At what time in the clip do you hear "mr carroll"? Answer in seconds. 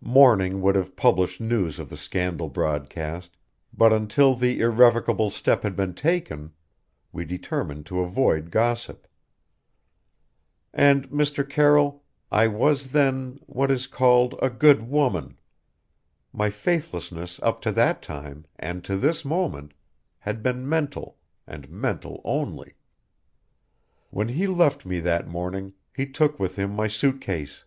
11.10-12.02